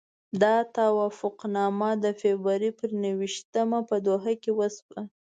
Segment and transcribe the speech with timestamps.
[0.41, 5.01] دا توافقنامه د فبروري پر نهه ویشتمه په دوحه کې وشوه.